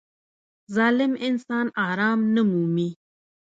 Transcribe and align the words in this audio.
•ظالم 0.75 1.13
انسان 1.27 1.65
آرام 1.87 2.19
نه 2.35 2.41
مومي. 2.49 2.89